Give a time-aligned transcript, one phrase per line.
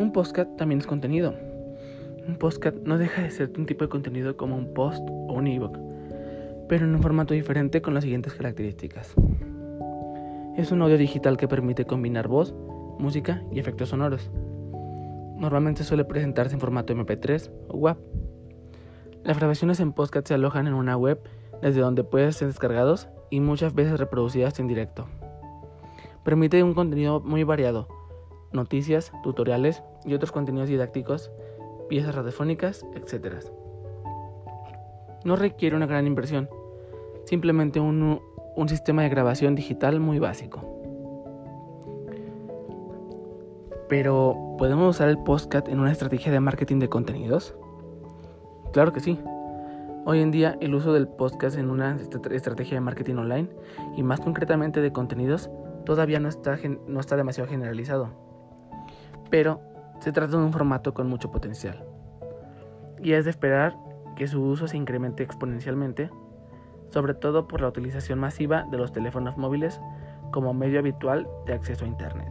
[0.00, 1.34] Un podcast también es contenido.
[2.26, 5.46] Un podcast no deja de ser un tipo de contenido como un post o un
[5.46, 5.78] ebook,
[6.70, 9.14] pero en un formato diferente con las siguientes características.
[10.56, 12.54] Es un audio digital que permite combinar voz,
[12.98, 14.30] música y efectos sonoros.
[15.36, 17.98] Normalmente suele presentarse en formato MP3 o WAV.
[19.22, 21.20] Las grabaciones en podcast se alojan en una web
[21.60, 25.04] desde donde pueden ser descargados y muchas veces reproducidas en directo.
[26.24, 27.99] Permite un contenido muy variado,
[28.52, 31.30] noticias, tutoriales y otros contenidos didácticos,
[31.88, 33.44] piezas radiofónicas, etc.
[35.24, 36.48] No requiere una gran inversión,
[37.24, 38.20] simplemente un,
[38.56, 40.60] un sistema de grabación digital muy básico.
[43.88, 47.56] Pero, ¿podemos usar el podcast en una estrategia de marketing de contenidos?
[48.72, 49.18] Claro que sí.
[50.06, 51.96] Hoy en día el uso del podcast en una
[52.30, 53.48] estrategia de marketing online
[53.96, 55.50] y más concretamente de contenidos
[55.84, 58.29] todavía no está, no está demasiado generalizado.
[59.30, 59.60] Pero
[60.00, 61.84] se trata de un formato con mucho potencial.
[63.02, 63.76] Y es de esperar
[64.16, 66.10] que su uso se incremente exponencialmente,
[66.90, 69.80] sobre todo por la utilización masiva de los teléfonos móviles
[70.32, 72.28] como medio habitual de acceso a Internet.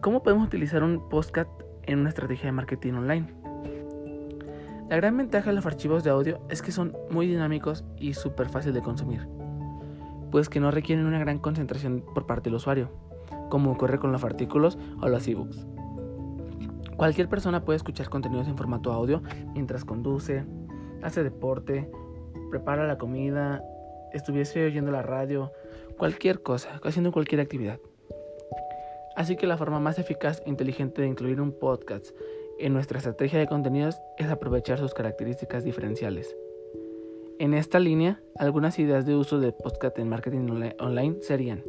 [0.00, 1.50] ¿Cómo podemos utilizar un podcast
[1.84, 3.34] en una estrategia de marketing online?
[4.88, 8.48] La gran ventaja de los archivos de audio es que son muy dinámicos y súper
[8.48, 9.26] fácil de consumir,
[10.30, 12.90] pues que no requieren una gran concentración por parte del usuario,
[13.48, 15.66] como ocurre con los artículos o los ebooks.
[16.96, 19.22] Cualquier persona puede escuchar contenidos en formato audio
[19.54, 20.44] mientras conduce,
[21.02, 21.90] hace deporte,
[22.50, 23.62] prepara la comida,
[24.12, 25.50] estuviese oyendo la radio,
[25.96, 27.80] cualquier cosa, haciendo cualquier actividad.
[29.16, 32.10] Así que la forma más eficaz e inteligente de incluir un podcast
[32.58, 36.36] en nuestra estrategia de contenidos es aprovechar sus características diferenciales.
[37.38, 41.64] En esta línea, algunas ideas de uso de podcast en marketing online serían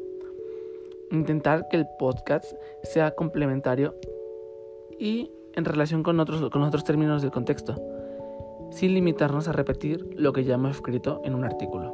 [1.12, 3.96] intentar que el podcast sea complementario
[5.00, 7.76] y en relación con otros, con otros términos del contexto,
[8.72, 11.94] sin limitarnos a repetir lo que ya hemos escrito en un artículo.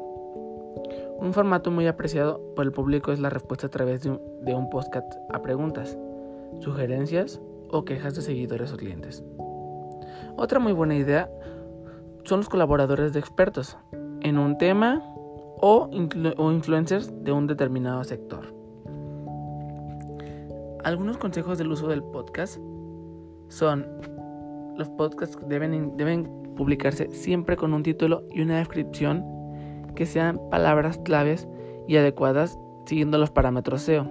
[1.20, 5.12] Un formato muy apreciado por el público es la respuesta a través de un, podcast
[5.34, 5.98] a preguntas,
[6.60, 9.24] sugerencias o quejas de seguidores o clientes.
[10.36, 11.32] Otra muy buena idea
[12.24, 13.78] son los colaboradores de expertos
[14.22, 15.02] en un tema
[15.60, 15.90] o,
[16.38, 18.57] o influencers de un determinado sector.
[20.88, 22.62] Algunos consejos del uso del podcast
[23.50, 23.86] son
[24.78, 29.22] los podcasts deben, deben publicarse siempre con un título y una descripción
[29.96, 31.46] que sean palabras claves
[31.90, 34.10] y adecuadas siguiendo los parámetros SEO,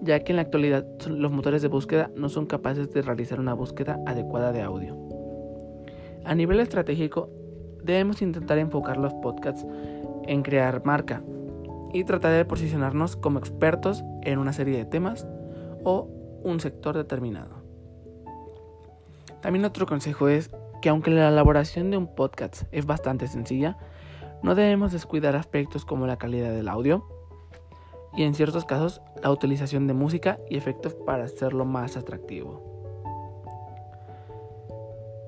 [0.00, 3.52] ya que en la actualidad los motores de búsqueda no son capaces de realizar una
[3.52, 4.96] búsqueda adecuada de audio.
[6.24, 7.28] A nivel estratégico,
[7.84, 9.66] debemos intentar enfocar los podcasts
[10.26, 11.22] en crear marca
[11.92, 15.26] y tratar de posicionarnos como expertos en una serie de temas
[15.86, 16.08] o
[16.42, 17.62] un sector determinado.
[19.40, 20.50] También otro consejo es
[20.82, 23.78] que aunque la elaboración de un podcast es bastante sencilla,
[24.42, 27.06] no debemos descuidar aspectos como la calidad del audio
[28.16, 32.60] y en ciertos casos la utilización de música y efectos para hacerlo más atractivo.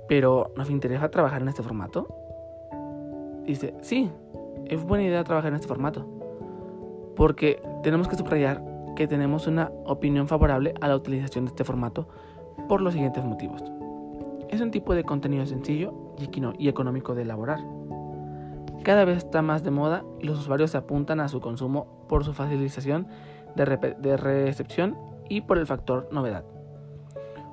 [0.08, 2.08] Pero, ¿nos interesa trabajar en este formato?
[3.44, 4.10] Dice, sí,
[4.66, 6.04] es buena idea trabajar en este formato.
[7.14, 12.08] Porque tenemos que subrayar que tenemos una opinión favorable a la utilización de este formato
[12.68, 13.62] por los siguientes motivos.
[14.50, 15.94] Es un tipo de contenido sencillo
[16.58, 17.60] y económico de elaborar
[18.88, 22.24] cada vez está más de moda y los usuarios se apuntan a su consumo por
[22.24, 23.06] su facilitación
[23.54, 24.96] de, recepción
[25.28, 26.44] y por el factor novedad.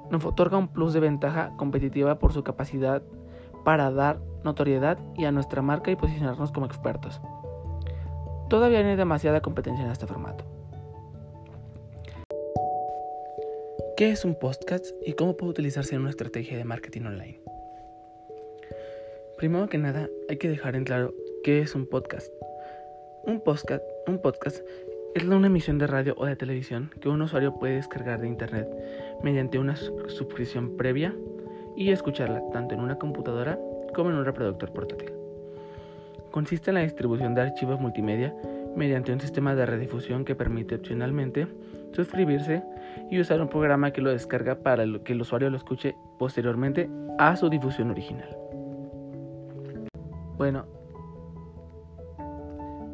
[0.09, 3.01] Nos otorga un plus de ventaja competitiva por su capacidad
[3.65, 7.19] para dar notoriedad y a nuestra marca y posicionarnos como expertos.
[8.47, 10.54] Todavía no hay demasiada competencia en este formato.
[13.97, 17.39] ¿Qué es un podcast y cómo puede utilizarse en una estrategia de marketing online?
[19.37, 21.13] Primero que nada, hay que dejar en claro
[21.45, 22.29] qué es un podcast.
[23.23, 24.59] Un podcast, un podcast
[25.15, 28.67] es una emisión de radio o de televisión que un usuario puede descargar de internet
[29.23, 31.15] mediante una suscripción previa
[31.77, 33.57] y escucharla tanto en una computadora
[33.93, 35.13] como en un reproductor portátil.
[36.31, 38.35] Consiste en la distribución de archivos multimedia
[38.75, 41.47] mediante un sistema de redifusión que permite opcionalmente
[41.95, 42.63] suscribirse
[43.09, 47.35] y usar un programa que lo descarga para que el usuario lo escuche posteriormente a
[47.35, 48.37] su difusión original.
[50.37, 50.65] Bueno,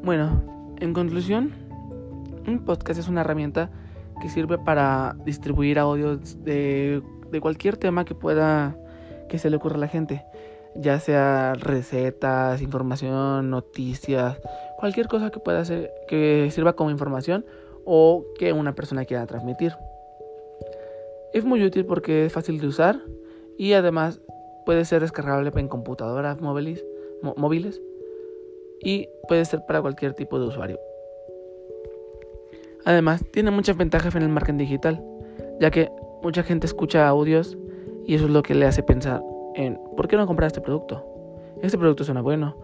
[0.03, 1.51] bueno, en conclusión,
[2.47, 3.69] un podcast es una herramienta
[4.21, 7.01] que sirve para distribuir audios de,
[7.31, 8.75] de cualquier tema que pueda
[9.29, 10.25] que se le ocurra a la gente,
[10.75, 14.39] ya sea recetas, información, noticias,
[14.77, 17.45] cualquier cosa que pueda ser que sirva como información
[17.85, 19.73] o que una persona quiera transmitir.
[21.33, 22.99] Es muy útil porque es fácil de usar
[23.57, 24.19] y además
[24.65, 26.83] puede ser descargable en computadoras móviles,
[27.21, 27.81] móviles
[28.83, 30.79] y puede ser para cualquier tipo de usuario.
[32.85, 35.03] Además, tiene muchas ventajas en el marketing digital,
[35.59, 35.91] ya que
[36.23, 37.57] mucha gente escucha audios
[38.05, 39.21] y eso es lo que le hace pensar
[39.55, 41.05] en ¿por qué no comprar este producto?
[41.61, 42.55] Este producto suena bueno,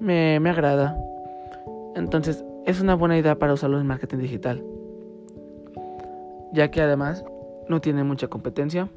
[0.00, 0.98] me, me agrada.
[1.94, 4.64] Entonces, es una buena idea para usarlo en marketing digital,
[6.52, 7.24] ya que además
[7.68, 8.88] no tiene mucha competencia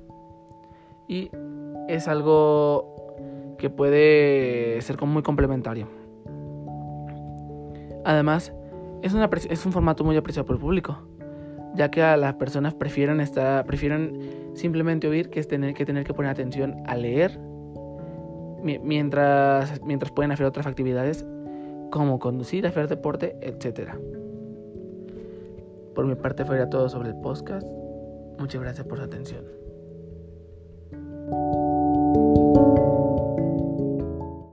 [1.08, 1.32] y
[1.88, 2.96] es algo
[3.58, 5.88] que puede ser muy complementario.
[8.04, 8.54] Además,
[9.02, 11.08] es, un formato muy apreciado por el público,
[11.74, 16.04] ya que a las personas prefieren, estar, prefieren simplemente oír que, es tener, que tener
[16.04, 17.40] que poner atención a leer
[18.62, 21.26] mientras, mientras pueden hacer otras actividades
[22.00, 23.92] como conducir, hacer deporte, etc.
[25.94, 27.66] Por mi parte, fuera todo sobre el podcast.
[28.38, 29.65] Muchas gracias por su atención.